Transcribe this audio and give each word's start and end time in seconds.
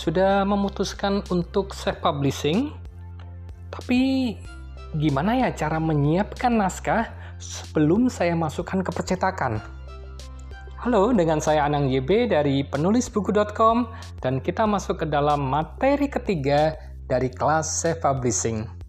sudah 0.00 0.48
memutuskan 0.48 1.20
untuk 1.28 1.76
self-publishing, 1.76 2.72
tapi 3.68 4.32
gimana 4.96 5.36
ya 5.44 5.52
cara 5.52 5.76
menyiapkan 5.76 6.56
naskah 6.56 7.12
sebelum 7.36 8.08
saya 8.08 8.32
masukkan 8.32 8.80
ke 8.80 8.88
percetakan? 8.96 9.60
Halo, 10.80 11.12
dengan 11.12 11.44
saya 11.44 11.68
Anang 11.68 11.92
YB 11.92 12.32
dari 12.32 12.64
penulisbuku.com 12.64 13.92
dan 14.24 14.40
kita 14.40 14.64
masuk 14.64 15.04
ke 15.04 15.06
dalam 15.12 15.44
materi 15.44 16.08
ketiga 16.08 16.80
dari 17.04 17.28
kelas 17.28 17.68
self-publishing. 17.84 18.79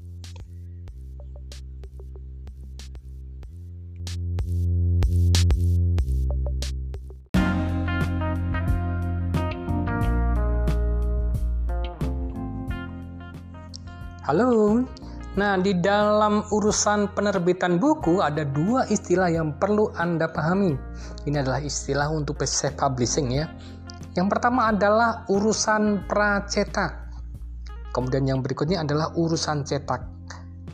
Halo. 14.21 14.85
Nah, 15.33 15.57
di 15.57 15.81
dalam 15.81 16.45
urusan 16.53 17.09
penerbitan 17.17 17.81
buku 17.81 18.21
ada 18.21 18.45
dua 18.45 18.85
istilah 18.85 19.33
yang 19.33 19.57
perlu 19.57 19.89
Anda 19.97 20.29
pahami. 20.29 20.77
Ini 21.25 21.41
adalah 21.41 21.57
istilah 21.57 22.05
untuk 22.13 22.37
self 22.45 22.77
publishing 22.77 23.33
ya. 23.33 23.49
Yang 24.13 24.37
pertama 24.37 24.69
adalah 24.69 25.25
urusan 25.25 26.05
pracetak. 26.05 27.09
Kemudian 27.97 28.29
yang 28.29 28.45
berikutnya 28.45 28.85
adalah 28.85 29.09
urusan 29.17 29.65
cetak. 29.65 30.05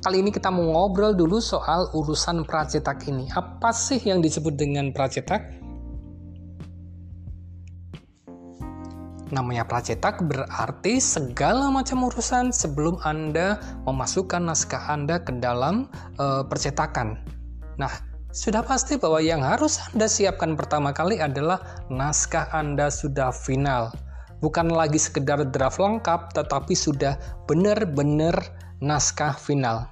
Kali 0.03 0.19
ini 0.19 0.35
kita 0.35 0.51
mau 0.51 0.67
ngobrol 0.67 1.15
dulu 1.15 1.39
soal 1.39 1.87
urusan 1.95 2.43
pracetak 2.43 3.07
ini. 3.07 3.31
Apa 3.31 3.71
sih 3.71 4.03
yang 4.03 4.19
disebut 4.19 4.59
dengan 4.59 4.91
pracetak? 4.91 5.55
Namanya 9.27 9.67
pracetak 9.67 10.23
berarti 10.23 11.03
segala 11.03 11.67
macam 11.67 12.07
urusan 12.07 12.55
sebelum 12.55 12.95
Anda 13.03 13.59
memasukkan 13.83 14.39
naskah 14.39 14.87
Anda 14.87 15.19
ke 15.19 15.35
dalam 15.43 15.91
e, 16.15 16.47
percetakan. 16.47 17.19
Nah, 17.75 17.91
sudah 18.31 18.63
pasti 18.63 18.95
bahwa 18.95 19.19
yang 19.19 19.43
harus 19.43 19.83
Anda 19.91 20.07
siapkan 20.07 20.55
pertama 20.55 20.95
kali 20.95 21.19
adalah 21.19 21.59
naskah 21.91 22.47
Anda 22.55 22.87
sudah 22.87 23.35
final. 23.35 23.91
Bukan 24.39 24.71
lagi 24.71 25.01
sekedar 25.01 25.43
draft 25.49 25.81
lengkap, 25.81 26.31
tetapi 26.31 26.77
sudah 26.77 27.17
benar-benar 27.49 28.37
naskah 28.79 29.33
final. 29.35 29.89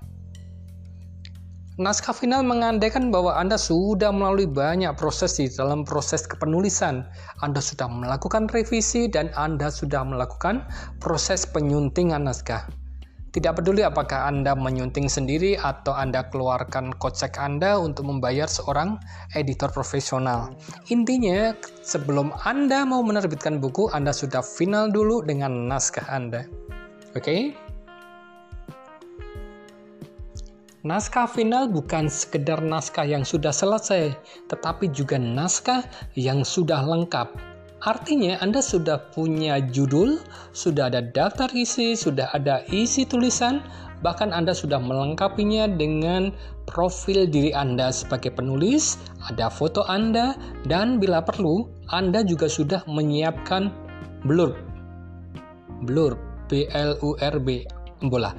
Naskah 1.76 2.16
final 2.16 2.40
mengandaikan 2.40 3.12
bahwa 3.12 3.36
Anda 3.36 3.60
sudah 3.60 4.08
melalui 4.08 4.48
banyak 4.48 4.96
proses 4.96 5.36
di 5.36 5.52
dalam 5.52 5.84
proses 5.84 6.24
kepenulisan. 6.24 7.04
Anda 7.44 7.60
sudah 7.60 7.92
melakukan 7.92 8.48
revisi 8.48 9.12
dan 9.12 9.28
Anda 9.36 9.68
sudah 9.68 10.08
melakukan 10.08 10.64
proses 11.04 11.44
penyuntingan 11.44 12.32
naskah. 12.32 12.64
Tidak 13.36 13.60
peduli 13.60 13.84
apakah 13.84 14.32
Anda 14.32 14.56
menyunting 14.56 15.12
sendiri 15.12 15.60
atau 15.60 15.92
Anda 15.92 16.24
keluarkan 16.32 16.96
kocek 16.96 17.36
Anda 17.36 17.76
untuk 17.76 18.08
membayar 18.08 18.48
seorang 18.48 18.96
editor 19.36 19.68
profesional. 19.68 20.56
Intinya, 20.88 21.52
sebelum 21.84 22.32
Anda 22.48 22.88
mau 22.88 23.04
menerbitkan 23.04 23.60
buku, 23.60 23.92
Anda 23.92 24.16
sudah 24.16 24.40
final 24.40 24.96
dulu 24.96 25.28
dengan 25.28 25.68
naskah 25.68 26.08
Anda. 26.08 26.48
Oke? 27.12 27.20
Okay? 27.20 27.65
Naskah 30.86 31.26
final 31.26 31.66
bukan 31.66 32.06
sekedar 32.06 32.62
naskah 32.62 33.10
yang 33.10 33.26
sudah 33.26 33.50
selesai, 33.50 34.14
tetapi 34.54 34.94
juga 34.94 35.18
naskah 35.18 35.82
yang 36.14 36.46
sudah 36.46 36.86
lengkap. 36.86 37.34
Artinya 37.82 38.38
Anda 38.38 38.62
sudah 38.62 39.10
punya 39.10 39.66
judul, 39.74 40.22
sudah 40.54 40.94
ada 40.94 41.02
daftar 41.02 41.50
isi, 41.58 41.98
sudah 41.98 42.30
ada 42.38 42.62
isi 42.70 43.02
tulisan, 43.02 43.66
bahkan 44.06 44.30
Anda 44.30 44.54
sudah 44.54 44.78
melengkapinya 44.78 45.74
dengan 45.74 46.30
profil 46.70 47.26
diri 47.34 47.50
Anda 47.50 47.90
sebagai 47.90 48.38
penulis, 48.38 49.02
ada 49.26 49.50
foto 49.50 49.90
Anda, 49.90 50.38
dan 50.70 51.02
bila 51.02 51.26
perlu, 51.26 51.66
Anda 51.90 52.22
juga 52.22 52.46
sudah 52.46 52.86
menyiapkan 52.86 53.74
blurb. 54.22 54.54
Blurb, 55.82 56.22
B-L-U-R-B, 56.46 57.50
bola 58.06 58.38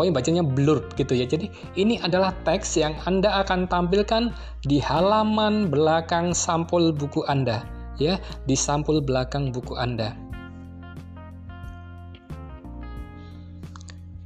pokoknya 0.00 0.16
bacanya 0.16 0.40
blurb 0.40 0.96
gitu 0.96 1.12
ya. 1.12 1.28
Jadi 1.28 1.52
ini 1.76 2.00
adalah 2.00 2.32
teks 2.48 2.80
yang 2.80 2.96
Anda 3.04 3.44
akan 3.44 3.68
tampilkan 3.68 4.32
di 4.64 4.80
halaman 4.80 5.68
belakang 5.68 6.32
sampul 6.32 6.88
buku 6.96 7.20
Anda 7.28 7.60
ya, 8.00 8.16
di 8.48 8.56
sampul 8.56 9.04
belakang 9.04 9.52
buku 9.52 9.76
Anda. 9.76 10.16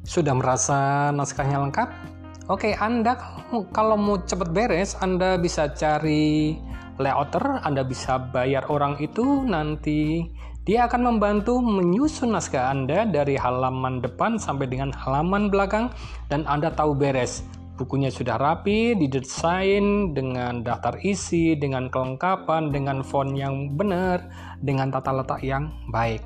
Sudah 0.07 0.39
merasa 0.39 1.11
naskahnya 1.11 1.59
lengkap? 1.59 1.91
Oke, 2.47 2.79
Anda 2.79 3.19
kalau 3.75 3.99
mau 3.99 4.23
cepat 4.23 4.55
beres, 4.55 4.95
Anda 5.03 5.34
bisa 5.43 5.75
cari 5.75 6.55
layouter, 7.03 7.67
Anda 7.67 7.83
bisa 7.83 8.31
bayar 8.31 8.71
orang 8.71 9.03
itu 9.03 9.43
nanti 9.43 10.31
dia 10.65 10.89
akan 10.89 11.17
membantu 11.17 11.61
menyusun 11.61 12.33
naskah 12.33 12.73
Anda 12.73 13.05
dari 13.05 13.37
halaman 13.37 14.01
depan 14.01 14.41
sampai 14.41 14.65
dengan 14.65 14.97
halaman 14.97 15.53
belakang 15.53 15.93
dan 16.33 16.49
Anda 16.49 16.73
tahu 16.73 16.97
beres. 16.97 17.45
Bukunya 17.77 18.09
sudah 18.09 18.41
rapi, 18.41 18.97
didesain 18.97 20.17
dengan 20.17 20.65
daftar 20.65 20.97
isi, 21.05 21.53
dengan 21.59 21.93
kelengkapan, 21.93 22.73
dengan 22.73 23.05
font 23.05 23.37
yang 23.37 23.77
benar, 23.77 24.25
dengan 24.65 24.89
tata 24.89 25.13
letak 25.13 25.45
yang 25.45 25.69
baik. 25.93 26.25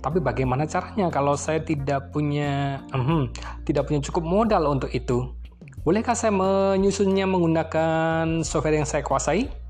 Tapi 0.00 0.24
bagaimana 0.24 0.64
caranya 0.64 1.12
kalau 1.12 1.36
saya 1.36 1.60
tidak 1.60 2.08
punya 2.08 2.80
uh, 2.94 3.28
tidak 3.68 3.84
punya 3.84 4.00
cukup 4.00 4.24
modal 4.24 4.64
untuk 4.72 4.88
itu? 4.96 5.28
Bolehkah 5.84 6.16
saya 6.16 6.32
menyusunnya 6.32 7.28
menggunakan 7.28 8.40
software 8.40 8.80
yang 8.80 8.88
saya 8.88 9.04
kuasai? 9.04 9.63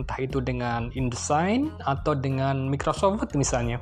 Entah 0.00 0.18
itu 0.18 0.40
dengan 0.40 0.88
InDesign 0.96 1.84
atau 1.84 2.16
dengan 2.16 2.66
Microsoft 2.72 3.20
Word 3.20 3.32
misalnya. 3.36 3.78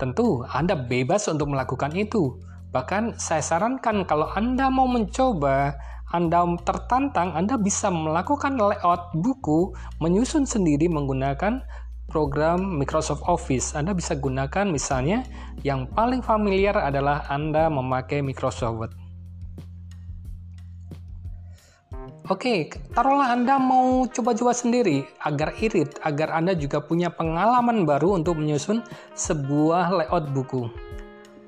Tentu 0.00 0.42
Anda 0.48 0.74
bebas 0.78 1.28
untuk 1.28 1.52
melakukan 1.52 1.92
itu. 1.92 2.40
Bahkan 2.72 3.16
saya 3.20 3.40
sarankan 3.44 4.04
kalau 4.04 4.28
Anda 4.32 4.68
mau 4.72 4.88
mencoba, 4.88 5.76
Anda 6.12 6.44
tertantang, 6.64 7.36
Anda 7.36 7.60
bisa 7.60 7.88
melakukan 7.92 8.56
layout 8.56 9.12
buku, 9.16 9.72
menyusun 10.00 10.44
sendiri 10.44 10.88
menggunakan 10.88 11.64
program 12.08 12.80
Microsoft 12.80 13.24
Office. 13.28 13.76
Anda 13.76 13.92
bisa 13.92 14.16
gunakan 14.16 14.68
misalnya 14.68 15.24
yang 15.60 15.88
paling 15.92 16.24
familiar 16.24 16.76
adalah 16.76 17.28
Anda 17.28 17.68
memakai 17.68 18.24
Microsoft 18.24 18.76
Word. 18.80 19.07
Oke, 22.28 22.68
taruhlah 22.92 23.32
Anda 23.32 23.56
mau 23.56 24.04
coba-coba 24.04 24.52
sendiri 24.52 25.08
agar 25.24 25.56
irit, 25.64 25.96
agar 26.04 26.36
Anda 26.36 26.52
juga 26.52 26.76
punya 26.76 27.08
pengalaman 27.08 27.88
baru 27.88 28.20
untuk 28.20 28.36
menyusun 28.36 28.84
sebuah 29.16 29.88
layout 29.96 30.28
buku. 30.36 30.68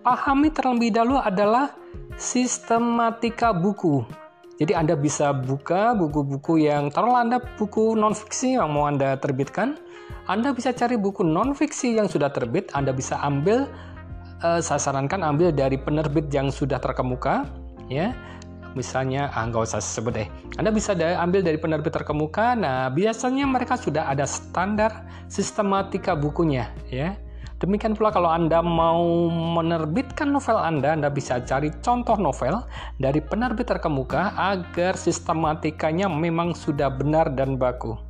Pahami 0.01 0.49
terlebih 0.49 0.97
dahulu 0.97 1.21
adalah 1.21 1.77
sistematika 2.17 3.53
buku. 3.53 4.09
Jadi 4.57 4.73
Anda 4.73 4.97
bisa 4.97 5.37
buka 5.37 5.93
buku-buku 5.93 6.65
yang 6.65 6.89
taruhlah 6.89 7.29
Anda 7.29 7.45
buku 7.61 7.93
non-fiksi 7.93 8.57
yang 8.57 8.73
mau 8.73 8.89
Anda 8.89 9.21
terbitkan. 9.21 9.77
Anda 10.33 10.57
bisa 10.57 10.73
cari 10.73 10.97
buku 10.97 11.21
non-fiksi 11.21 12.01
yang 12.01 12.09
sudah 12.09 12.33
terbit, 12.33 12.73
Anda 12.73 12.97
bisa 12.97 13.21
ambil 13.21 13.69
uh, 14.41 14.65
saya 14.65 14.81
sarankan 14.81 15.21
ambil 15.21 15.53
dari 15.53 15.77
penerbit 15.77 16.33
yang 16.33 16.49
sudah 16.49 16.81
terkemuka 16.81 17.45
ya 17.93 18.17
misalnya 18.75 19.31
ah, 19.35 19.47
nggak 19.47 19.63
usah 19.71 19.81
sebut 19.83 20.13
deh. 20.15 20.29
Anda 20.59 20.71
bisa 20.75 20.95
ambil 20.95 21.41
dari 21.43 21.59
penerbit 21.59 21.95
terkemuka. 21.95 22.55
Nah 22.59 22.91
biasanya 22.91 23.47
mereka 23.47 23.79
sudah 23.79 24.11
ada 24.11 24.25
standar 24.27 25.07
sistematika 25.31 26.19
bukunya 26.19 26.71
ya. 26.91 27.15
Demikian 27.61 27.93
pula 27.93 28.09
kalau 28.09 28.33
Anda 28.33 28.65
mau 28.65 29.29
menerbitkan 29.29 30.33
novel 30.33 30.57
Anda, 30.57 30.97
Anda 30.97 31.13
bisa 31.13 31.45
cari 31.45 31.69
contoh 31.85 32.17
novel 32.17 32.65
dari 32.97 33.21
penerbit 33.21 33.69
terkemuka 33.69 34.33
agar 34.33 34.97
sistematikanya 34.97 36.09
memang 36.09 36.57
sudah 36.57 36.89
benar 36.89 37.29
dan 37.37 37.61
baku. 37.61 38.10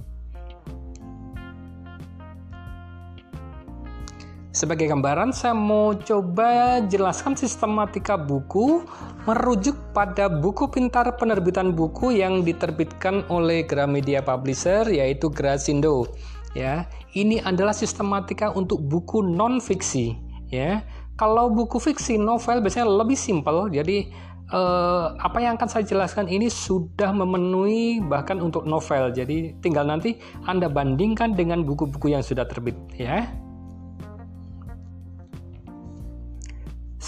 Sebagai 4.60 4.92
gambaran, 4.92 5.32
saya 5.32 5.56
mau 5.56 5.96
coba 5.96 6.84
jelaskan 6.84 7.32
sistematika 7.32 8.20
buku 8.20 8.84
merujuk 9.24 9.72
pada 9.96 10.28
buku 10.28 10.68
pintar 10.68 11.08
penerbitan 11.16 11.72
buku 11.72 12.12
yang 12.12 12.44
diterbitkan 12.44 13.24
oleh 13.32 13.64
Gramedia 13.64 14.20
Publisher 14.20 14.84
yaitu 14.92 15.32
Grasindo. 15.32 16.12
Ya, 16.52 16.92
ini 17.16 17.40
adalah 17.40 17.72
sistematika 17.72 18.52
untuk 18.52 18.84
buku 18.84 19.24
non 19.24 19.64
fiksi. 19.64 20.20
Ya, 20.52 20.84
kalau 21.16 21.48
buku 21.48 21.80
fiksi 21.80 22.20
novel 22.20 22.60
biasanya 22.60 22.84
lebih 22.84 23.16
simpel. 23.16 23.72
Jadi 23.72 24.12
eh, 24.44 25.06
apa 25.16 25.40
yang 25.40 25.56
akan 25.56 25.72
saya 25.72 25.88
jelaskan 25.88 26.28
ini 26.28 26.52
sudah 26.52 27.16
memenuhi 27.16 28.04
bahkan 28.04 28.36
untuk 28.44 28.68
novel. 28.68 29.08
Jadi 29.08 29.56
tinggal 29.64 29.88
nanti 29.88 30.20
Anda 30.44 30.68
bandingkan 30.68 31.32
dengan 31.32 31.64
buku-buku 31.64 32.12
yang 32.12 32.20
sudah 32.20 32.44
terbit. 32.44 32.76
Ya. 33.00 33.24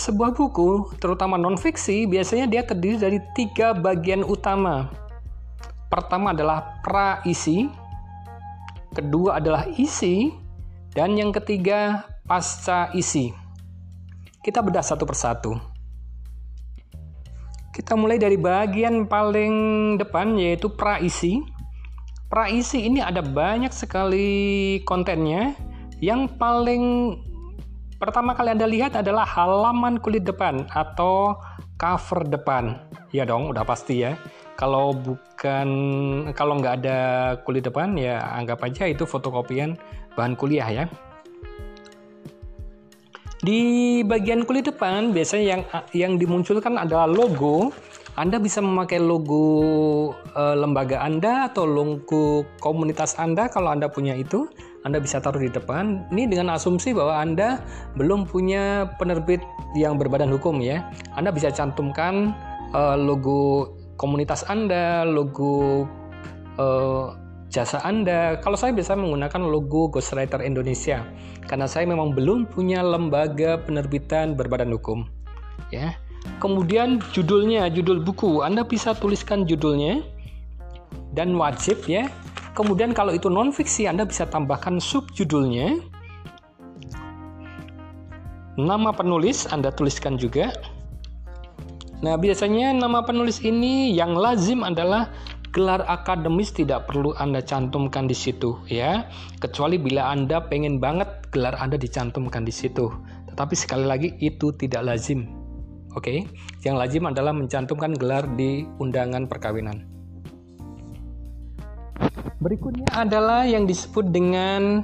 Sebuah 0.03 0.35
buku, 0.35 0.99
terutama 0.99 1.39
non-fiksi, 1.39 2.11
biasanya 2.11 2.51
dia 2.51 2.67
terdiri 2.67 2.99
dari 2.99 3.19
tiga 3.39 3.71
bagian 3.71 4.27
utama. 4.27 4.91
Pertama 5.87 6.35
adalah 6.35 6.83
pra-isi, 6.83 7.71
kedua 8.91 9.39
adalah 9.39 9.71
isi, 9.79 10.35
dan 10.91 11.15
yang 11.15 11.31
ketiga 11.31 12.03
pasca 12.27 12.91
isi. 12.99 13.31
Kita 14.43 14.59
bedah 14.59 14.83
satu 14.83 15.07
persatu. 15.07 15.55
Kita 17.71 17.95
mulai 17.95 18.19
dari 18.19 18.35
bagian 18.35 19.07
paling 19.07 19.55
depan 20.03 20.35
yaitu 20.35 20.67
pra-isi. 20.67 21.41
Pra-isi 22.27 22.85
ini 22.91 22.99
ada 22.99 23.23
banyak 23.23 23.71
sekali 23.71 24.83
kontennya. 24.83 25.55
Yang 26.03 26.35
paling 26.37 26.85
Pertama 28.03 28.35
kali 28.35 28.51
Anda 28.51 28.67
lihat 28.67 28.99
adalah 28.99 29.23
halaman 29.23 30.03
kulit 30.03 30.27
depan 30.27 30.67
atau 30.75 31.39
cover 31.79 32.27
depan. 32.27 32.83
Ya 33.15 33.23
dong, 33.23 33.55
udah 33.55 33.63
pasti 33.63 34.03
ya. 34.03 34.19
Kalau 34.59 34.91
bukan, 34.91 35.69
kalau 36.35 36.59
nggak 36.59 36.83
ada 36.83 36.99
kulit 37.47 37.63
depan 37.63 37.95
ya 37.95 38.19
anggap 38.35 38.59
aja 38.67 38.91
itu 38.91 39.07
fotokopian 39.07 39.79
bahan 40.19 40.35
kuliah 40.35 40.67
ya. 40.67 40.85
Di 43.39 44.03
bagian 44.03 44.51
kulit 44.51 44.67
depan 44.67 45.15
biasanya 45.15 45.45
yang 45.47 45.63
yang 45.95 46.13
dimunculkan 46.19 46.83
adalah 46.83 47.07
logo. 47.07 47.71
Anda 48.19 48.43
bisa 48.43 48.59
memakai 48.59 48.99
logo 48.99 50.11
e, 50.13 50.43
lembaga 50.59 51.07
Anda 51.07 51.49
atau 51.49 51.65
logo 51.65 52.45
komunitas 52.59 53.15
Anda 53.15 53.47
kalau 53.47 53.73
Anda 53.73 53.89
punya 53.89 54.19
itu 54.19 54.51
anda 54.83 54.99
bisa 54.99 55.23
taruh 55.23 55.39
di 55.39 55.51
depan. 55.51 56.11
Ini 56.11 56.27
dengan 56.27 56.59
asumsi 56.59 56.91
bahwa 56.91 57.23
Anda 57.23 57.63
belum 57.95 58.27
punya 58.27 58.91
penerbit 58.99 59.39
yang 59.79 59.95
berbadan 59.95 60.35
hukum 60.35 60.59
ya. 60.59 60.91
Anda 61.15 61.31
bisa 61.31 61.55
cantumkan 61.55 62.35
uh, 62.75 62.99
logo 62.99 63.71
komunitas 63.95 64.43
Anda, 64.51 65.07
logo 65.07 65.87
uh, 66.59 67.15
jasa 67.47 67.79
Anda. 67.87 68.43
Kalau 68.43 68.59
saya 68.59 68.75
bisa 68.75 68.99
menggunakan 68.99 69.47
logo 69.47 69.87
Ghostwriter 69.87 70.43
Indonesia 70.43 71.07
karena 71.47 71.71
saya 71.71 71.87
memang 71.87 72.19
belum 72.19 72.51
punya 72.51 72.83
lembaga 72.83 73.63
penerbitan 73.63 74.35
berbadan 74.35 74.75
hukum. 74.75 75.07
Ya. 75.71 75.95
Kemudian 76.39 77.03
judulnya, 77.15 77.67
judul 77.71 78.03
buku. 78.03 78.47
Anda 78.47 78.63
bisa 78.67 78.95
tuliskan 78.95 79.47
judulnya 79.47 80.03
dan 81.13 81.37
wajib 81.37 81.85
ya 81.87 82.09
Kemudian 82.53 82.93
kalau 82.93 83.17
itu 83.17 83.33
non 83.33 83.49
fiksi 83.49 83.89
Anda 83.89 84.05
bisa 84.05 84.29
tambahkan 84.29 84.77
subjudulnya. 84.77 85.81
Nama 88.61 88.91
penulis 88.93 89.49
Anda 89.49 89.73
tuliskan 89.73 90.21
juga. 90.21 90.53
Nah, 92.05 92.21
biasanya 92.21 92.77
nama 92.77 93.01
penulis 93.09 93.41
ini 93.41 93.97
yang 93.97 94.13
lazim 94.13 94.61
adalah 94.69 95.09
gelar 95.57 95.81
akademis 95.89 96.53
tidak 96.53 96.93
perlu 96.93 97.17
Anda 97.17 97.41
cantumkan 97.41 98.05
di 98.05 98.13
situ 98.13 98.61
ya. 98.69 99.09
Kecuali 99.41 99.81
bila 99.81 100.13
Anda 100.13 100.45
pengen 100.45 100.77
banget 100.77 101.33
gelar 101.33 101.57
Anda 101.57 101.81
dicantumkan 101.81 102.45
di 102.45 102.53
situ. 102.53 102.93
Tetapi 103.33 103.55
sekali 103.57 103.89
lagi 103.89 104.13
itu 104.21 104.53
tidak 104.61 104.85
lazim. 104.85 105.25
Oke, 105.97 106.05
okay? 106.05 106.19
yang 106.69 106.77
lazim 106.77 107.09
adalah 107.09 107.33
mencantumkan 107.33 107.97
gelar 107.97 108.29
di 108.37 108.69
undangan 108.77 109.25
perkawinan. 109.25 110.02
Berikutnya 112.43 112.91
adalah 112.91 113.47
yang 113.47 113.71
disebut 113.71 114.11
dengan 114.11 114.83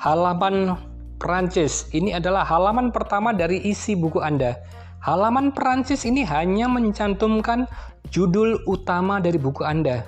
halaman 0.00 0.72
Perancis. 1.20 1.84
Ini 1.92 2.16
adalah 2.16 2.48
halaman 2.48 2.88
pertama 2.88 3.36
dari 3.36 3.60
isi 3.60 3.92
buku 3.92 4.24
Anda. 4.24 4.56
Halaman 5.04 5.52
Perancis 5.52 6.08
ini 6.08 6.24
hanya 6.24 6.64
mencantumkan 6.64 7.68
judul 8.08 8.64
utama 8.64 9.20
dari 9.20 9.36
buku 9.36 9.68
Anda. 9.68 10.00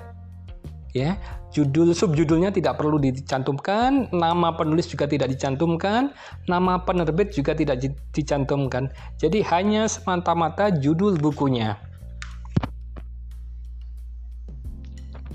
Ya, 0.97 1.21
judul 1.53 1.93
subjudulnya 1.93 2.49
tidak 2.49 2.81
perlu 2.81 2.97
dicantumkan, 2.97 4.09
nama 4.09 4.49
penulis 4.57 4.89
juga 4.89 5.05
tidak 5.05 5.31
dicantumkan, 5.37 6.11
nama 6.49 6.81
penerbit 6.81 7.31
juga 7.31 7.53
tidak 7.53 7.79
dicantumkan. 8.11 8.89
Jadi 9.21 9.45
hanya 9.53 9.85
semata-mata 9.85 10.73
judul 10.73 11.15
bukunya. 11.21 11.90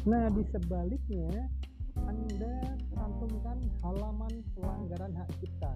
Nah, 0.07 0.31
di 0.31 0.47
sebaliknya 0.55 1.51
Anda 1.99 2.79
cantumkan 2.95 3.59
halaman 3.83 4.39
pelanggaran 4.55 5.11
hak 5.19 5.27
cipta 5.43 5.75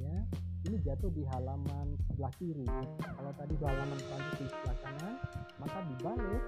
ya. 0.00 0.16
Ini 0.64 0.80
jatuh 0.80 1.12
di 1.12 1.28
halaman 1.28 1.92
sebelah 2.08 2.32
kiri. 2.40 2.64
Kalau 3.04 3.32
tadi 3.36 3.52
di 3.52 3.64
halaman 3.68 4.00
Prancis 4.00 4.40
di 4.40 4.46
sebelah 4.48 4.76
kanan, 4.80 5.14
maka 5.60 5.78
di 5.92 5.94
balik 6.00 6.42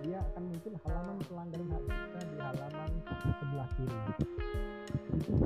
dia 0.00 0.24
akan 0.32 0.42
muncul 0.48 0.72
halaman 0.88 1.16
pelanggaran 1.28 1.68
hak 1.68 1.82
cipta 1.84 2.20
di 2.32 2.36
halaman 2.40 2.90
sebelah 3.20 3.68
kiri. 3.76 4.00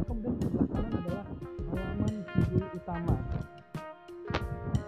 Kemudian 0.06 0.34
sebelah 0.38 0.68
kanan 0.70 0.92
adalah 1.02 1.26
halaman 1.66 2.14
judul 2.30 2.64
utama. 2.78 3.16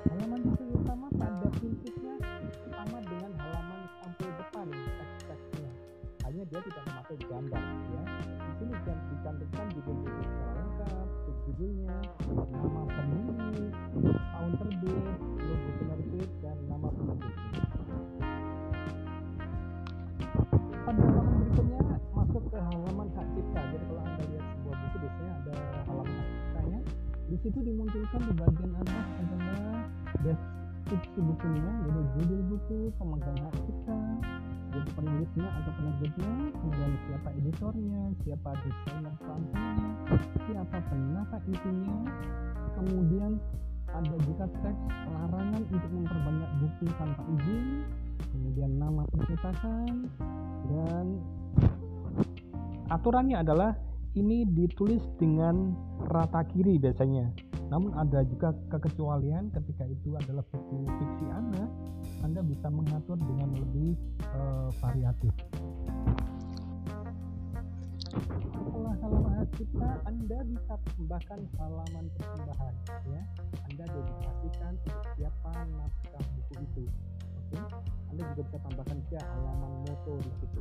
Halaman 0.07 0.41
judul 0.47 0.69
utama 0.79 1.07
pada 1.19 1.49
prinsipnya 1.59 2.15
sama 2.71 3.03
dia 6.61 6.69
tidak 6.77 6.85
memakai 6.93 7.17
gambar 7.25 7.65
ya. 7.89 8.03
Di 8.37 8.53
sini 8.61 8.75
dicantumkan 8.85 9.67
judul-judul 9.73 10.25
secara 10.29 10.53
lengkap 10.61 11.09
subjudulnya 11.25 11.97
nama 12.53 12.83
penulis 12.85 13.75
tahun 14.13 14.53
terbit 14.61 15.17
logo 15.41 15.71
penerbit 15.81 16.31
dan 16.45 16.57
nama 16.69 16.89
penerbit. 16.93 17.35
Pada 20.85 21.01
halaman 21.01 21.35
berikutnya 21.41 21.81
masuk 22.13 22.45
ke 22.53 22.59
halaman 22.61 23.09
hak 23.17 23.27
cipta. 23.33 23.61
Jadi 23.73 23.85
kalau 23.89 24.03
anda 24.05 24.25
lihat 24.29 24.45
sebuah 24.53 24.77
buku 24.77 24.97
biasanya 25.01 25.33
ada 25.33 25.55
halaman 25.89 26.13
hak 26.13 26.29
ciptanya. 26.29 26.81
Di 27.25 27.37
situ 27.41 27.59
dimunculkan 27.65 28.21
di 28.21 28.33
bagian 28.37 28.73
atas 28.85 29.07
adalah 29.17 29.81
deskripsi 30.91 31.21
bukunya 31.23 31.73
jadi 31.87 32.01
judul 32.19 32.41
buku 32.51 32.79
pemegang 32.99 33.39
hak 33.47 33.55
penulisnya 35.21 35.49
atau 35.53 35.73
penerbitnya 35.77 36.33
kemudian 36.57 36.93
siapa 37.05 37.29
editornya 37.37 38.03
siapa 38.25 38.51
desainer 38.65 39.15
sampulnya 39.21 40.17
siapa 40.49 40.77
penata 40.89 41.39
isinya 41.45 41.97
kemudian 42.73 43.33
ada 43.93 44.17
juga 44.25 44.45
teks 44.65 44.81
larangan 45.13 45.63
untuk 45.69 45.91
memperbanyak 45.93 46.51
buku 46.65 46.87
tanpa 46.97 47.23
izin 47.37 47.67
kemudian 48.33 48.71
nama 48.81 49.03
percetakan 49.13 50.09
dan 50.73 51.07
aturannya 52.89 53.37
adalah 53.37 53.77
ini 54.17 54.49
ditulis 54.49 55.05
dengan 55.23 55.71
rata 56.11 56.43
kiri 56.51 56.83
biasanya. 56.83 57.31
Namun 57.71 57.95
ada 57.95 58.27
juga 58.27 58.51
kekecualian 58.75 59.55
ketika 59.55 59.87
itu 59.87 60.19
adalah 60.19 60.43
buku 60.51 60.83
fiksi 60.83 61.27
anak 61.31 61.71
anda 62.21 62.41
bisa 62.45 62.69
mengatur 62.69 63.17
dengan 63.17 63.51
lebih 63.57 63.97
uh, 64.37 64.69
variatif. 64.81 65.33
Setelah 68.11 68.95
halaman 69.07 69.47
kita, 69.55 69.91
Anda 70.03 70.39
bisa 70.47 70.75
tambahkan 70.83 71.41
halaman 71.59 72.05
persembahan, 72.19 72.75
ya. 73.07 73.23
Anda 73.71 73.85
dedikasikan 73.87 74.73
untuk 74.83 75.03
siapa 75.15 75.51
naskah 75.79 76.25
buku 76.35 76.55
itu. 76.59 76.85
Oke, 77.51 77.59
Anda 78.11 78.23
juga 78.35 78.43
bisa 78.51 78.59
tambahkan 78.67 78.97
juga 79.07 79.21
halaman 79.31 79.73
moto 79.87 80.13
di 80.19 80.31
situ. 80.43 80.61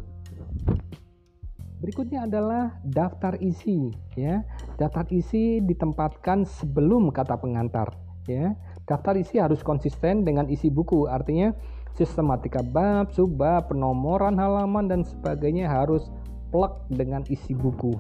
Berikutnya 1.80 2.30
adalah 2.30 2.78
daftar 2.86 3.34
isi, 3.42 3.90
ya. 4.14 4.46
Daftar 4.78 5.10
isi 5.10 5.58
ditempatkan 5.66 6.46
sebelum 6.46 7.10
kata 7.10 7.34
pengantar, 7.40 7.98
ya. 8.30 8.54
Daftar 8.90 9.14
isi 9.22 9.38
harus 9.38 9.62
konsisten 9.62 10.26
dengan 10.26 10.50
isi 10.50 10.74
buku, 10.74 11.06
artinya 11.06 11.54
sistematika 11.94 12.66
bab, 12.66 13.14
subbab, 13.14 13.70
penomoran 13.70 14.34
halaman 14.34 14.90
dan 14.90 15.06
sebagainya 15.06 15.70
harus 15.70 16.10
plek 16.50 16.74
dengan 16.90 17.22
isi 17.30 17.54
buku. 17.54 17.94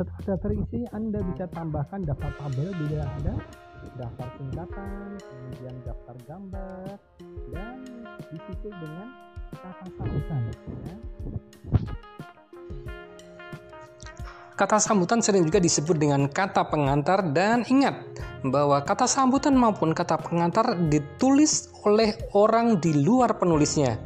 Setelah 0.00 0.32
daftar 0.32 0.52
isi, 0.56 0.88
Anda 0.96 1.20
bisa 1.28 1.44
tambahkan 1.52 2.08
daftar 2.08 2.32
tabel 2.40 2.72
bila 2.88 3.04
ada 3.20 3.34
daftar 4.00 4.28
singkatan, 4.40 5.20
kemudian 5.20 5.76
daftar 5.84 6.16
gambar, 6.24 6.96
dan 7.52 7.78
disusul 8.32 8.72
dengan 8.80 9.08
kata 9.60 9.86
sambutan. 10.00 10.40
Ya. 10.88 10.96
Kata 14.56 14.80
sambutan 14.80 15.20
sering 15.20 15.44
juga 15.44 15.60
disebut 15.60 16.00
dengan 16.00 16.32
kata 16.32 16.64
pengantar 16.72 17.20
dan 17.36 17.60
ingat 17.68 18.00
bahwa 18.40 18.80
kata 18.80 19.04
sambutan 19.04 19.52
maupun 19.52 19.92
kata 19.92 20.16
pengantar 20.16 20.80
ditulis 20.88 21.68
oleh 21.84 22.16
orang 22.32 22.80
di 22.80 23.04
luar 23.04 23.36
penulisnya. 23.36 24.00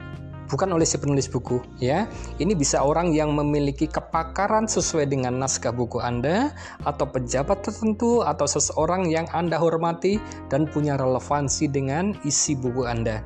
bukan 0.50 0.75
oleh 0.75 0.83
si 0.83 0.99
penulis 0.99 1.30
buku 1.30 1.62
ya. 1.78 2.11
Ini 2.42 2.59
bisa 2.59 2.83
orang 2.83 3.14
yang 3.14 3.30
memiliki 3.33 3.87
kepakaran 3.87 4.66
sesuai 4.66 5.07
dengan 5.07 5.38
naskah 5.38 5.71
buku 5.71 6.02
Anda 6.02 6.50
atau 6.83 7.07
pejabat 7.07 7.62
tertentu 7.62 8.26
atau 8.26 8.50
seseorang 8.50 9.07
yang 9.07 9.30
Anda 9.30 9.57
hormati 9.57 10.19
dan 10.50 10.66
punya 10.66 10.99
relevansi 10.99 11.71
dengan 11.71 12.19
isi 12.26 12.59
buku 12.59 12.83
Anda. 12.83 13.23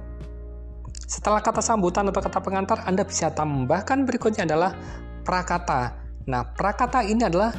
Setelah 1.08 1.40
kata 1.40 1.64
sambutan 1.64 2.12
atau 2.12 2.20
kata 2.20 2.44
pengantar, 2.44 2.84
Anda 2.84 3.08
bisa 3.08 3.32
tambahkan 3.32 4.04
berikutnya 4.04 4.44
adalah 4.44 4.76
prakata. 5.24 6.03
Nah, 6.24 6.42
prakata 6.56 7.04
ini 7.04 7.24
adalah 7.24 7.52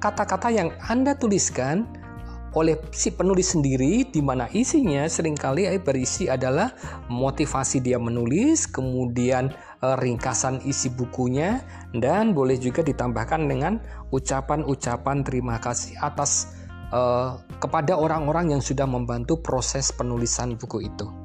kata-kata 0.00 0.52
yang 0.52 0.72
Anda 0.88 1.16
tuliskan 1.16 1.88
oleh 2.50 2.82
si 2.90 3.14
penulis 3.14 3.54
sendiri 3.54 4.10
di 4.10 4.18
mana 4.18 4.50
isinya 4.50 5.06
sering 5.06 5.38
kali 5.38 5.70
berisi 5.78 6.26
adalah 6.26 6.74
motivasi 7.06 7.78
dia 7.78 7.94
menulis, 7.96 8.66
kemudian 8.66 9.54
eh, 9.80 9.96
ringkasan 9.96 10.58
isi 10.66 10.90
bukunya 10.90 11.62
dan 11.94 12.34
boleh 12.34 12.58
juga 12.58 12.82
ditambahkan 12.82 13.46
dengan 13.46 13.78
ucapan-ucapan 14.10 15.22
terima 15.22 15.62
kasih 15.62 15.94
atas 16.02 16.50
uh, 16.90 17.38
kepada 17.62 17.94
orang-orang 17.94 18.58
yang 18.58 18.62
sudah 18.62 18.86
membantu 18.86 19.38
proses 19.38 19.94
penulisan 19.94 20.58
buku 20.58 20.90
itu. 20.90 21.19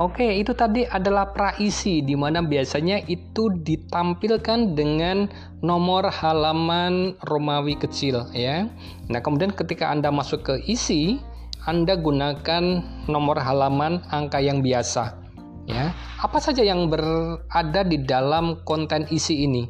Oke, 0.00 0.40
itu 0.40 0.56
tadi 0.56 0.88
adalah 0.88 1.28
praisi 1.36 2.00
di 2.00 2.16
mana 2.16 2.40
biasanya 2.40 3.04
itu 3.04 3.52
ditampilkan 3.52 4.72
dengan 4.72 5.28
nomor 5.60 6.08
halaman 6.08 7.20
Romawi 7.28 7.76
kecil 7.76 8.24
ya. 8.32 8.64
Nah, 9.12 9.20
kemudian 9.20 9.52
ketika 9.52 9.92
Anda 9.92 10.08
masuk 10.08 10.48
ke 10.48 10.54
isi, 10.64 11.20
Anda 11.68 12.00
gunakan 12.00 12.80
nomor 13.12 13.44
halaman 13.44 14.00
angka 14.08 14.40
yang 14.40 14.64
biasa 14.64 15.20
ya. 15.68 15.92
Apa 16.24 16.40
saja 16.40 16.64
yang 16.64 16.88
berada 16.88 17.84
di 17.84 18.00
dalam 18.00 18.64
konten 18.64 19.04
isi 19.12 19.44
ini? 19.44 19.68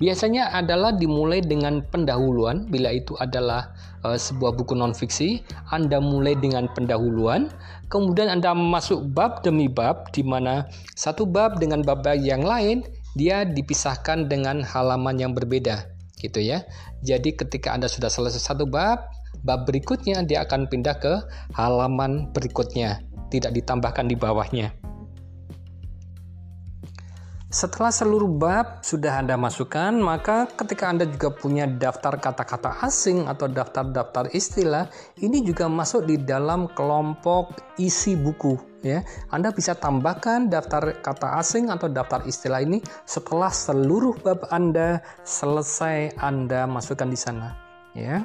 Biasanya 0.00 0.56
adalah 0.56 0.96
dimulai 0.96 1.44
dengan 1.44 1.84
pendahuluan 1.84 2.64
bila 2.72 2.88
itu 2.88 3.12
adalah 3.20 3.76
uh, 4.00 4.16
sebuah 4.16 4.56
buku 4.56 4.72
non 4.72 4.96
fiksi, 4.96 5.44
Anda 5.68 6.00
mulai 6.00 6.40
dengan 6.40 6.72
pendahuluan, 6.72 7.52
kemudian 7.92 8.32
Anda 8.32 8.56
masuk 8.56 9.12
bab 9.12 9.44
demi 9.44 9.68
bab 9.68 10.08
di 10.16 10.24
mana 10.24 10.64
satu 10.96 11.28
bab 11.28 11.60
dengan 11.60 11.84
bab 11.84 12.00
yang 12.16 12.40
lain 12.40 12.80
dia 13.12 13.44
dipisahkan 13.44 14.32
dengan 14.32 14.64
halaman 14.64 15.20
yang 15.20 15.36
berbeda 15.36 15.84
gitu 16.16 16.40
ya. 16.40 16.64
Jadi 17.04 17.36
ketika 17.36 17.76
Anda 17.76 17.84
sudah 17.84 18.08
selesai 18.08 18.40
satu 18.40 18.64
bab, 18.64 19.04
bab 19.44 19.68
berikutnya 19.68 20.24
dia 20.24 20.48
akan 20.48 20.64
pindah 20.72 20.96
ke 20.96 21.14
halaman 21.52 22.32
berikutnya, 22.32 23.04
tidak 23.28 23.52
ditambahkan 23.52 24.08
di 24.08 24.16
bawahnya. 24.16 24.79
Setelah 27.50 27.90
seluruh 27.90 28.30
bab 28.30 28.78
sudah 28.86 29.18
Anda 29.18 29.34
masukkan, 29.34 29.90
maka 29.98 30.46
ketika 30.54 30.86
Anda 30.86 31.02
juga 31.02 31.34
punya 31.34 31.66
daftar 31.66 32.14
kata-kata 32.14 32.78
asing 32.86 33.26
atau 33.26 33.50
daftar-daftar 33.50 34.30
istilah, 34.30 34.86
ini 35.18 35.42
juga 35.42 35.66
masuk 35.66 36.06
di 36.06 36.14
dalam 36.14 36.70
kelompok 36.78 37.74
isi 37.82 38.14
buku 38.14 38.54
ya. 38.86 39.02
Anda 39.34 39.50
bisa 39.50 39.74
tambahkan 39.74 40.46
daftar 40.46 41.02
kata 41.02 41.42
asing 41.42 41.74
atau 41.74 41.90
daftar 41.90 42.22
istilah 42.22 42.62
ini 42.62 42.78
setelah 43.02 43.50
seluruh 43.50 44.14
bab 44.22 44.46
Anda 44.54 45.02
selesai 45.26 46.22
Anda 46.22 46.70
masukkan 46.70 47.10
di 47.10 47.18
sana 47.18 47.58
ya. 47.98 48.22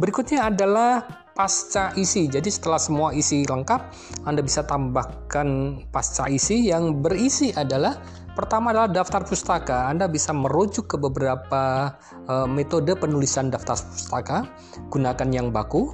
Berikutnya 0.00 0.48
adalah 0.48 1.25
pasca 1.36 1.92
isi. 2.00 2.26
Jadi 2.26 2.48
setelah 2.48 2.80
semua 2.80 3.12
isi 3.12 3.44
lengkap, 3.44 3.80
Anda 4.24 4.40
bisa 4.40 4.64
tambahkan 4.64 5.78
pasca 5.92 6.26
isi 6.32 6.72
yang 6.72 7.04
berisi 7.04 7.52
adalah 7.52 8.00
pertama 8.32 8.72
adalah 8.72 8.88
daftar 8.88 9.22
pustaka. 9.28 9.92
Anda 9.92 10.08
bisa 10.08 10.32
merujuk 10.32 10.88
ke 10.88 10.96
beberapa 10.96 11.92
uh, 12.26 12.48
metode 12.48 12.96
penulisan 12.96 13.52
daftar 13.52 13.76
pustaka, 13.76 14.48
gunakan 14.88 15.28
yang 15.28 15.52
baku. 15.52 15.92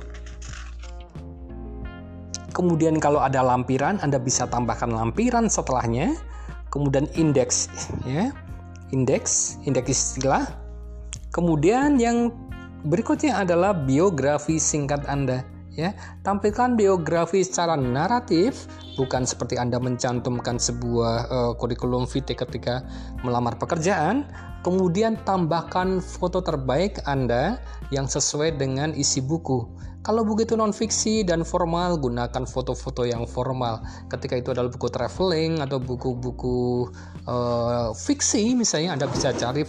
Kemudian 2.54 3.02
kalau 3.02 3.18
ada 3.18 3.42
lampiran, 3.42 3.98
Anda 4.00 4.22
bisa 4.22 4.46
tambahkan 4.46 4.94
lampiran 4.94 5.50
setelahnya. 5.50 6.14
Kemudian 6.70 7.10
indeks 7.18 7.68
ya. 8.06 8.30
Indeks, 8.92 9.56
indeks 9.64 9.88
istilah. 10.20 10.44
Kemudian 11.32 11.96
yang 11.96 12.28
Berikutnya 12.82 13.38
adalah 13.38 13.70
biografi 13.74 14.58
singkat 14.58 15.06
Anda. 15.06 15.46
Ya, 15.72 15.96
tampilkan 16.20 16.76
biografi 16.76 17.40
secara 17.40 17.80
naratif, 17.80 18.68
bukan 19.00 19.24
seperti 19.24 19.56
Anda 19.56 19.80
mencantumkan 19.80 20.60
sebuah 20.60 21.14
uh, 21.32 21.52
kurikulum 21.56 22.04
vitae 22.04 22.36
ketika 22.36 22.84
melamar 23.24 23.56
pekerjaan. 23.56 24.28
Kemudian 24.60 25.16
tambahkan 25.24 26.04
foto 26.04 26.44
terbaik 26.44 27.00
Anda 27.08 27.56
yang 27.88 28.04
sesuai 28.04 28.60
dengan 28.60 28.92
isi 28.92 29.24
buku. 29.24 29.64
Kalau 30.02 30.26
begitu 30.28 30.58
non 30.58 30.76
fiksi 30.76 31.24
dan 31.24 31.40
formal, 31.40 31.96
gunakan 31.96 32.44
foto-foto 32.44 33.08
yang 33.08 33.24
formal. 33.24 33.80
Ketika 34.12 34.36
itu 34.36 34.52
adalah 34.52 34.68
buku 34.68 34.92
traveling 34.92 35.62
atau 35.62 35.80
buku-buku 35.80 36.90
uh, 37.30 37.94
fiksi, 37.96 38.52
misalnya 38.52 38.98
Anda 38.98 39.06
bisa 39.08 39.32
cari 39.32 39.64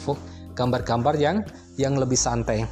gambar-gambar 0.57 1.15
yang 1.15 1.47
yang 1.79 1.95
lebih 1.95 2.17
santai. 2.19 2.65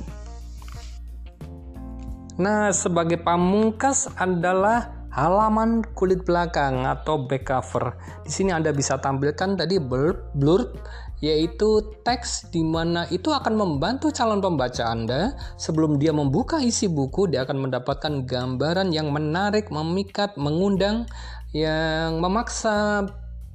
Nah, 2.41 2.73
sebagai 2.73 3.21
pamungkas 3.21 4.09
adalah 4.17 5.05
halaman 5.13 5.85
kulit 5.93 6.25
belakang 6.25 6.89
atau 6.89 7.29
back 7.29 7.53
cover. 7.53 7.93
Di 8.25 8.33
sini 8.33 8.49
Anda 8.49 8.73
bisa 8.73 8.97
tampilkan 8.97 9.61
tadi 9.61 9.77
blurb 9.77 10.73
yaitu 11.21 11.85
teks 12.01 12.49
di 12.49 12.65
mana 12.65 13.05
itu 13.13 13.29
akan 13.29 13.53
membantu 13.53 14.09
calon 14.09 14.41
pembaca 14.41 14.89
Anda 14.89 15.37
sebelum 15.53 16.01
dia 16.01 16.09
membuka 16.09 16.57
isi 16.57 16.89
buku 16.89 17.29
dia 17.29 17.45
akan 17.45 17.69
mendapatkan 17.69 18.25
gambaran 18.25 18.89
yang 18.89 19.13
menarik, 19.13 19.69
memikat, 19.69 20.33
mengundang 20.33 21.05
yang 21.53 22.17
memaksa 22.17 23.05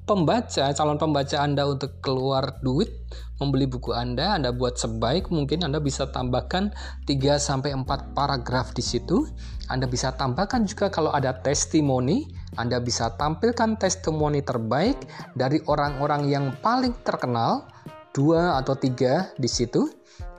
pembaca, 0.06 0.70
calon 0.70 0.96
pembaca 0.96 1.36
Anda 1.42 1.66
untuk 1.66 1.98
keluar 1.98 2.62
duit 2.62 2.88
membeli 3.36 3.68
buku 3.68 3.92
Anda, 3.92 4.38
Anda 4.38 4.54
buat 4.54 4.80
sebaik 4.80 5.28
mungkin 5.28 5.66
Anda 5.66 5.82
bisa 5.82 6.08
tambahkan 6.08 6.72
3 7.04 7.36
sampai 7.36 7.76
4 7.76 8.16
paragraf 8.16 8.72
di 8.72 8.80
situ. 8.80 9.28
Anda 9.66 9.90
bisa 9.90 10.14
tambahkan 10.14 10.64
juga 10.64 10.88
kalau 10.88 11.10
ada 11.10 11.34
testimoni, 11.42 12.30
Anda 12.56 12.78
bisa 12.78 13.12
tampilkan 13.18 13.76
testimoni 13.76 14.40
terbaik 14.40 14.96
dari 15.34 15.58
orang-orang 15.66 16.30
yang 16.30 16.54
paling 16.62 16.94
terkenal, 17.02 17.66
dua 18.14 18.56
atau 18.56 18.78
tiga 18.78 19.34
di 19.36 19.50
situ, 19.50 19.90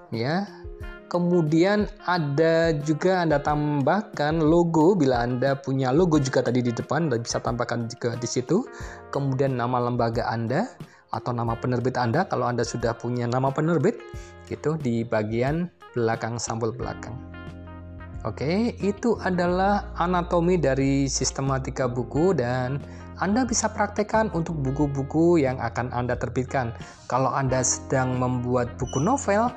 ya 0.09 0.47
Kemudian 1.07 1.87
ada 2.03 2.75
juga 2.83 3.23
Anda 3.23 3.39
tambahkan 3.39 4.43
logo 4.43 4.91
bila 4.91 5.23
Anda 5.23 5.55
punya 5.55 5.95
logo 5.95 6.19
juga 6.19 6.43
tadi 6.43 6.59
di 6.59 6.75
depan 6.75 7.07
Anda 7.07 7.23
bisa 7.23 7.39
tambahkan 7.39 7.87
juga 7.87 8.19
di 8.19 8.27
situ. 8.27 8.67
Kemudian 9.15 9.55
nama 9.55 9.79
lembaga 9.79 10.27
Anda 10.27 10.67
atau 11.15 11.31
nama 11.31 11.55
penerbit 11.55 11.95
Anda 11.95 12.27
kalau 12.27 12.51
Anda 12.51 12.67
sudah 12.67 12.91
punya 12.99 13.23
nama 13.23 13.47
penerbit 13.55 13.95
gitu 14.51 14.75
di 14.75 15.07
bagian 15.07 15.71
belakang 15.95 16.35
sampul 16.35 16.75
belakang. 16.75 17.15
Oke, 18.27 18.75
itu 18.83 19.15
adalah 19.23 19.95
anatomi 19.95 20.59
dari 20.59 21.07
sistematika 21.07 21.87
buku 21.87 22.35
dan 22.35 22.83
anda 23.17 23.49
bisa 23.49 23.65
praktekkan 23.73 24.29
untuk 24.37 24.61
buku-buku 24.61 25.41
yang 25.41 25.57
akan 25.57 25.89
Anda 25.89 26.13
terbitkan. 26.13 26.77
Kalau 27.09 27.33
Anda 27.33 27.65
sedang 27.65 28.21
membuat 28.21 28.77
buku 28.77 29.01
novel, 29.01 29.49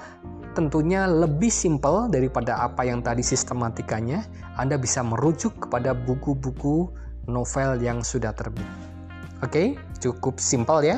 tentunya 0.56 1.04
lebih 1.04 1.52
simpel 1.52 2.08
daripada 2.08 2.56
apa 2.56 2.88
yang 2.88 3.04
tadi 3.04 3.20
sistematikanya. 3.20 4.24
Anda 4.56 4.80
bisa 4.80 5.04
merujuk 5.04 5.68
kepada 5.68 5.92
buku-buku 5.92 6.88
novel 7.28 7.76
yang 7.84 8.00
sudah 8.00 8.32
terbit. 8.32 8.64
Oke, 9.44 9.76
cukup 10.00 10.40
simpel 10.40 10.80
ya. 10.80 10.96